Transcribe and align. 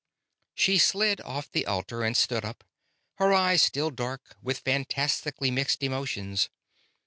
She 0.55 0.79
slid 0.79 1.21
off 1.21 1.51
the 1.51 1.67
altar 1.67 2.01
and 2.01 2.17
stood 2.17 2.43
up, 2.43 2.63
her 3.17 3.31
eyes 3.33 3.61
still 3.61 3.91
dark 3.91 4.35
with 4.41 4.57
fantastically 4.61 5.51
mixed 5.51 5.83
emotions. 5.83 6.49